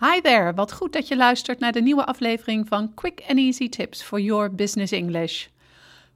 [0.00, 3.68] Hi there, wat goed dat je luistert naar de nieuwe aflevering van Quick and Easy
[3.68, 5.46] Tips for Your Business English.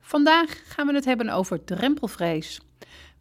[0.01, 2.61] Vandaag gaan we het hebben over drempelvrees.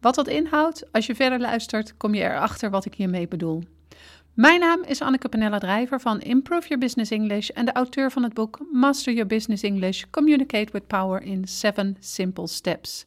[0.01, 3.63] Wat dat inhoudt, als je verder luistert, kom je erachter wat ik hiermee bedoel.
[4.33, 8.23] Mijn naam is Anneke Panella Drijver van Improve Your Business English en de auteur van
[8.23, 13.05] het boek Master Your Business English: Communicate with Power in 7 Simple Steps.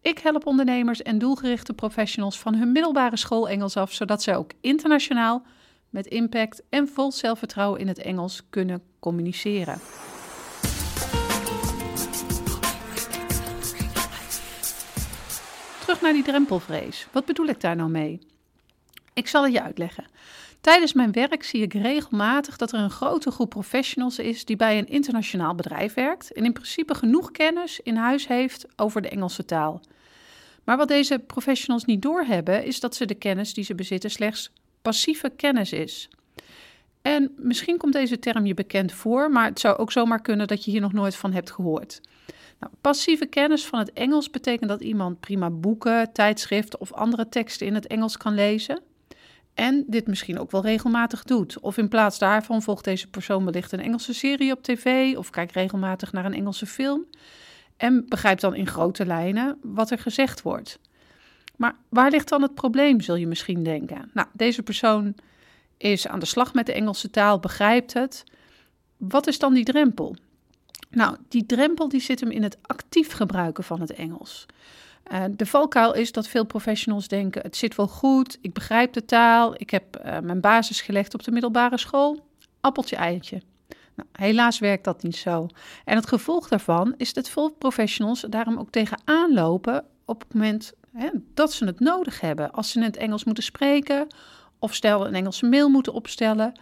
[0.00, 4.50] Ik help ondernemers en doelgerichte professionals van hun middelbare school Engels af, zodat zij ook
[4.60, 5.42] internationaal
[5.90, 9.78] met impact en vol zelfvertrouwen in het Engels kunnen communiceren.
[15.80, 17.06] Terug naar die drempelvrees.
[17.12, 18.18] Wat bedoel ik daar nou mee?
[19.12, 20.04] Ik zal het je uitleggen.
[20.60, 24.78] Tijdens mijn werk zie ik regelmatig dat er een grote groep professionals is die bij
[24.78, 29.44] een internationaal bedrijf werkt en in principe genoeg kennis in huis heeft over de Engelse
[29.44, 29.80] taal.
[30.64, 34.52] Maar wat deze professionals niet doorhebben, is dat ze de kennis die ze bezitten slechts
[34.82, 36.08] passieve kennis is.
[37.02, 40.64] En misschien komt deze term je bekend voor, maar het zou ook zomaar kunnen dat
[40.64, 42.00] je hier nog nooit van hebt gehoord.
[42.58, 47.66] Nou, passieve kennis van het Engels betekent dat iemand prima boeken, tijdschriften of andere teksten
[47.66, 48.82] in het Engels kan lezen.
[49.54, 51.60] En dit misschien ook wel regelmatig doet.
[51.60, 55.52] Of in plaats daarvan volgt deze persoon wellicht een Engelse serie op tv of kijkt
[55.52, 57.04] regelmatig naar een Engelse film.
[57.76, 60.78] En begrijpt dan in grote lijnen wat er gezegd wordt.
[61.60, 64.10] Maar waar ligt dan het probleem, zul je misschien denken?
[64.14, 65.14] Nou, deze persoon
[65.76, 68.24] is aan de slag met de Engelse taal, begrijpt het.
[68.96, 70.16] Wat is dan die drempel?
[70.90, 74.46] Nou, die drempel die zit hem in het actief gebruiken van het Engels.
[75.12, 79.04] Uh, de valkuil is dat veel professionals denken: het zit wel goed, ik begrijp de
[79.04, 82.26] taal, ik heb uh, mijn basis gelegd op de middelbare school,
[82.60, 83.42] appeltje eitje.
[83.94, 85.46] Nou, helaas werkt dat niet zo.
[85.84, 90.72] En het gevolg daarvan is dat veel professionals daarom ook tegenaan lopen op het moment
[91.34, 92.52] dat ze het nodig hebben.
[92.52, 94.06] Als ze in het Engels moeten spreken,
[94.58, 96.60] of stel een Engelse mail moeten opstellen.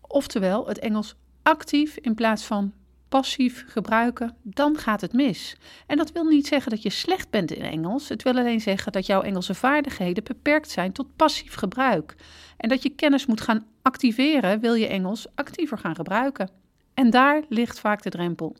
[0.00, 2.72] Oftewel, het Engels actief in plaats van
[3.08, 5.56] passief gebruiken, dan gaat het mis.
[5.86, 8.08] En dat wil niet zeggen dat je slecht bent in Engels.
[8.08, 12.14] Het wil alleen zeggen dat jouw Engelse vaardigheden beperkt zijn tot passief gebruik.
[12.56, 16.50] En dat je kennis moet gaan activeren, wil je Engels actiever gaan gebruiken.
[16.94, 18.56] En daar ligt vaak de drempel.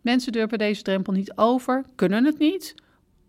[0.00, 2.74] Mensen durven deze drempel niet over, kunnen het niet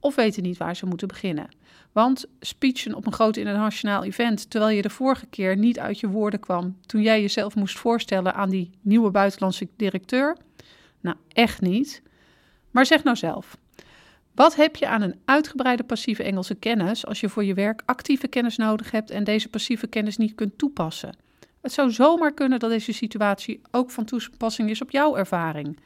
[0.01, 1.49] of weten niet waar ze moeten beginnen.
[1.91, 6.07] Want speechen op een groot internationaal event, terwijl je de vorige keer niet uit je
[6.07, 10.37] woorden kwam toen jij jezelf moest voorstellen aan die nieuwe buitenlandse directeur,
[11.01, 12.01] nou echt niet.
[12.71, 13.57] Maar zeg nou zelf,
[14.35, 18.27] wat heb je aan een uitgebreide passieve Engelse kennis als je voor je werk actieve
[18.27, 21.15] kennis nodig hebt en deze passieve kennis niet kunt toepassen?
[21.61, 25.79] Het zou zomaar kunnen dat deze situatie ook van toepassing is op jouw ervaring.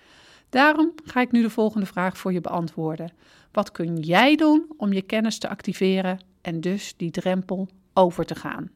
[0.56, 3.12] Daarom ga ik nu de volgende vraag voor je beantwoorden.
[3.52, 8.36] Wat kun jij doen om je kennis te activeren en dus die drempel over te
[8.36, 8.70] gaan?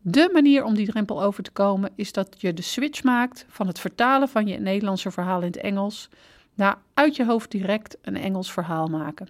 [0.00, 3.66] De manier om die drempel over te komen is dat je de switch maakt van
[3.66, 6.08] het vertalen van je Nederlandse verhaal in het Engels
[6.54, 9.28] naar uit je hoofd direct een Engels verhaal maken.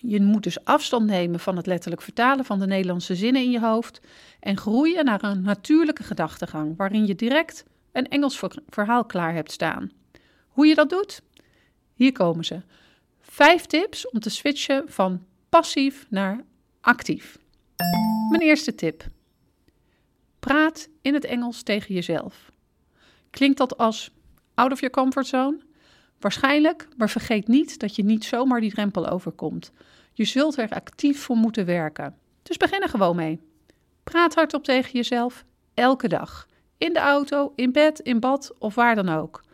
[0.00, 3.60] Je moet dus afstand nemen van het letterlijk vertalen van de Nederlandse zinnen in je
[3.60, 4.00] hoofd
[4.40, 9.97] en groeien naar een natuurlijke gedachtegang waarin je direct een Engels verhaal klaar hebt staan.
[10.58, 11.22] Hoe je dat doet?
[11.94, 12.60] Hier komen ze.
[13.20, 16.44] Vijf tips om te switchen van passief naar
[16.80, 17.38] actief.
[18.30, 19.06] Mijn eerste tip.
[20.38, 22.52] Praat in het Engels tegen jezelf.
[23.30, 24.10] Klinkt dat als
[24.54, 25.58] out of your comfort zone?
[26.18, 29.72] Waarschijnlijk, maar vergeet niet dat je niet zomaar die drempel overkomt.
[30.12, 32.16] Je zult er actief voor moeten werken.
[32.42, 33.40] Dus begin er gewoon mee.
[34.04, 36.46] Praat hardop tegen jezelf, elke dag.
[36.78, 39.46] In de auto, in bed, in bad of waar dan ook.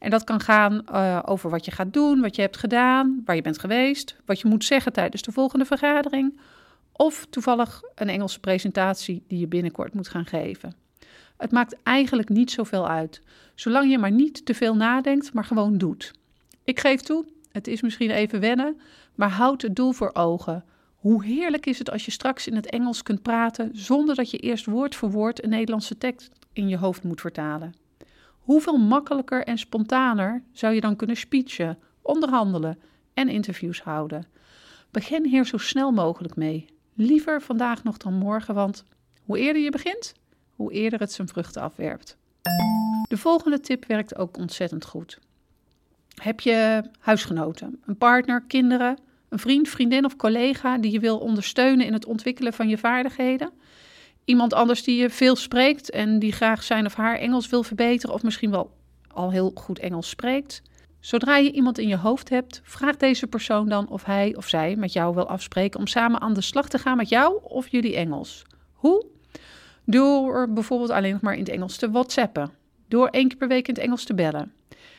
[0.00, 3.36] En dat kan gaan uh, over wat je gaat doen, wat je hebt gedaan, waar
[3.36, 6.40] je bent geweest, wat je moet zeggen tijdens de volgende vergadering.
[6.92, 10.74] Of toevallig een Engelse presentatie die je binnenkort moet gaan geven.
[11.36, 13.22] Het maakt eigenlijk niet zoveel uit,
[13.54, 16.12] zolang je maar niet te veel nadenkt, maar gewoon doet.
[16.64, 18.80] Ik geef toe, het is misschien even wennen,
[19.14, 20.64] maar houd het doel voor ogen.
[20.94, 24.38] Hoe heerlijk is het als je straks in het Engels kunt praten zonder dat je
[24.38, 27.79] eerst woord voor woord een Nederlandse tekst in je hoofd moet vertalen?
[28.50, 32.78] Hoeveel makkelijker en spontaner zou je dan kunnen speechen, onderhandelen
[33.14, 34.26] en interviews houden?
[34.90, 36.66] Begin hier zo snel mogelijk mee.
[36.94, 38.84] Liever vandaag nog dan morgen, want
[39.22, 40.14] hoe eerder je begint,
[40.50, 42.16] hoe eerder het zijn vruchten afwerpt.
[43.08, 45.18] De volgende tip werkt ook ontzettend goed.
[46.14, 48.98] Heb je huisgenoten, een partner, kinderen,
[49.28, 53.50] een vriend, vriendin of collega die je wil ondersteunen in het ontwikkelen van je vaardigheden?
[54.30, 58.14] Iemand anders die je veel spreekt en die graag zijn of haar Engels wil verbeteren,
[58.14, 58.70] of misschien wel
[59.08, 60.62] al heel goed Engels spreekt.
[61.00, 64.76] Zodra je iemand in je hoofd hebt, vraag deze persoon dan of hij of zij
[64.76, 67.96] met jou wil afspreken om samen aan de slag te gaan met jou of jullie
[67.96, 68.42] Engels.
[68.72, 69.06] Hoe?
[69.84, 72.50] Door bijvoorbeeld alleen nog maar in het Engels te whatsappen.
[72.88, 74.52] Door één keer per week in het Engels te bellen.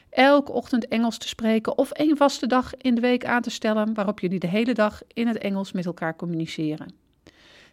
[0.10, 3.94] Elke ochtend Engels te spreken of één vaste dag in de week aan te stellen
[3.94, 7.10] waarop jullie de hele dag in het Engels met elkaar communiceren.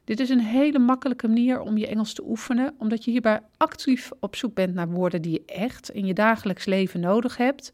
[0.08, 4.10] Dit is een hele makkelijke manier om je Engels te oefenen, omdat je hierbij actief
[4.20, 7.72] op zoek bent naar woorden die je echt in je dagelijks leven nodig hebt.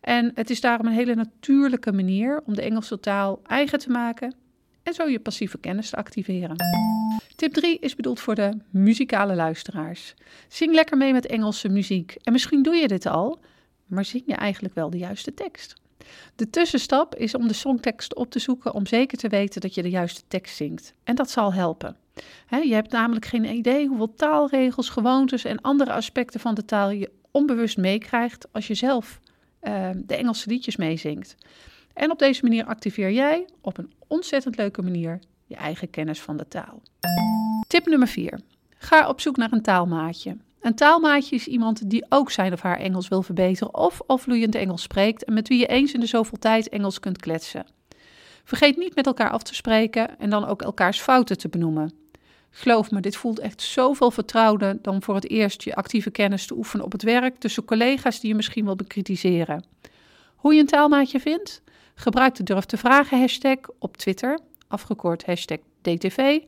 [0.00, 4.34] En het is daarom een hele natuurlijke manier om de Engelse taal eigen te maken
[4.82, 6.56] en zo je passieve kennis te activeren.
[7.36, 10.14] Tip 3 is bedoeld voor de muzikale luisteraars.
[10.48, 12.16] Zing lekker mee met Engelse muziek.
[12.22, 13.38] En misschien doe je dit al,
[13.86, 15.74] maar zing je eigenlijk wel de juiste tekst?
[16.36, 19.82] De tussenstap is om de songtekst op te zoeken om zeker te weten dat je
[19.82, 20.94] de juiste tekst zingt.
[21.04, 21.96] En dat zal helpen.
[22.48, 27.10] je hebt namelijk geen idee hoeveel taalregels, gewoontes en andere aspecten van de taal je
[27.30, 29.20] onbewust meekrijgt als je zelf
[29.62, 31.36] uh, de Engelse liedjes meezingt.
[31.92, 36.36] En op deze manier activeer jij op een ontzettend leuke manier je eigen kennis van
[36.36, 36.82] de taal.
[37.68, 38.40] Tip nummer 4.
[38.78, 40.36] Ga op zoek naar een taalmaatje.
[40.60, 44.54] Een taalmaatje is iemand die ook zijn of haar Engels wil verbeteren of al vloeiend
[44.54, 47.66] Engels spreekt en met wie je eens in de zoveel tijd Engels kunt kletsen.
[48.44, 51.92] Vergeet niet met elkaar af te spreken en dan ook elkaars fouten te benoemen.
[52.50, 56.56] Geloof me, dit voelt echt zoveel vertrouwder dan voor het eerst je actieve kennis te
[56.56, 59.64] oefenen op het werk tussen collega's die je misschien wil bekritiseren.
[60.36, 61.62] Hoe je een taalmaatje vindt?
[61.94, 66.38] Gebruik de durf te vragen hashtag op Twitter, afgekort hashtag DTV.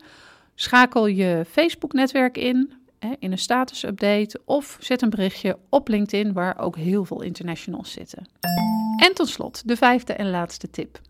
[0.55, 2.73] Schakel je Facebook-netwerk in,
[3.19, 8.28] in een status-update of zet een berichtje op LinkedIn waar ook heel veel internationals zitten.
[8.96, 11.00] En tot slot, de vijfde en laatste tip.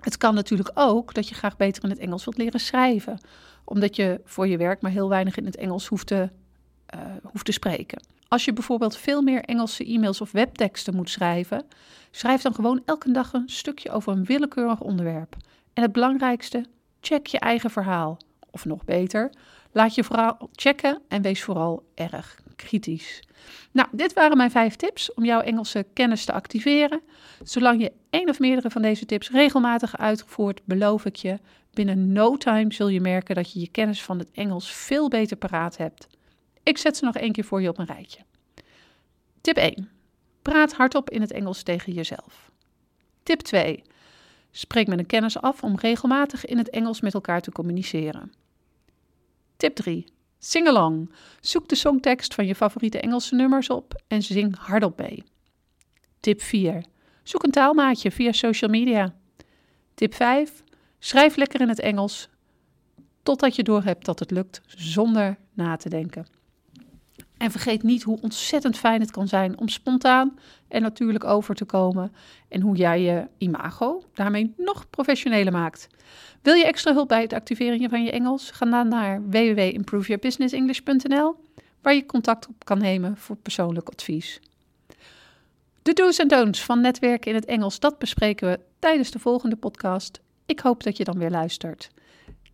[0.00, 3.20] Het kan natuurlijk ook dat je graag beter in het Engels wilt leren schrijven,
[3.64, 6.30] omdat je voor je werk maar heel weinig in het Engels hoeft te,
[6.94, 8.02] uh, hoeft te spreken.
[8.28, 11.66] Als je bijvoorbeeld veel meer Engelse e-mails of webteksten moet schrijven,
[12.10, 15.36] schrijf dan gewoon elke dag een stukje over een willekeurig onderwerp.
[15.72, 16.64] En het belangrijkste,
[17.00, 18.18] check je eigen verhaal.
[18.50, 19.30] Of nog beter,
[19.76, 23.22] laat je verhaal checken en wees vooral erg kritisch.
[23.70, 27.00] Nou, dit waren mijn vijf tips om jouw Engelse kennis te activeren.
[27.42, 31.38] Zolang je één of meerdere van deze tips regelmatig uitvoert, beloof ik je,
[31.72, 35.36] binnen no time zul je merken dat je je kennis van het Engels veel beter
[35.36, 36.06] paraat hebt.
[36.62, 38.20] Ik zet ze nog één keer voor je op een rijtje.
[39.40, 39.90] Tip 1.
[40.42, 42.50] Praat hardop in het Engels tegen jezelf.
[43.22, 43.82] Tip 2.
[44.50, 48.32] Spreek met een kennis af om regelmatig in het Engels met elkaar te communiceren.
[49.56, 50.06] Tip 3.
[50.38, 51.12] Sing along.
[51.40, 55.24] Zoek de songtekst van je favoriete Engelse nummers op en zing hardop mee.
[56.20, 56.84] Tip 4.
[57.22, 59.14] Zoek een taalmaatje via social media.
[59.94, 60.62] Tip 5.
[60.98, 62.28] Schrijf lekker in het Engels
[63.22, 66.26] totdat je doorhebt dat het lukt zonder na te denken.
[67.38, 70.38] En vergeet niet hoe ontzettend fijn het kan zijn om spontaan
[70.68, 72.12] en natuurlijk over te komen.
[72.48, 75.88] En hoe jij je imago daarmee nog professioneler maakt.
[76.42, 78.50] Wil je extra hulp bij het activeren van je Engels?
[78.50, 81.36] Ga dan naar www.improveyourbusinessenglish.nl
[81.82, 84.40] waar je contact op kan nemen voor persoonlijk advies.
[85.82, 89.56] De do's en don'ts van netwerken in het Engels, dat bespreken we tijdens de volgende
[89.56, 90.20] podcast.
[90.46, 91.90] Ik hoop dat je dan weer luistert.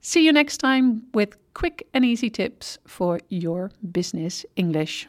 [0.01, 5.09] See you next time with quick and easy tips for your business English.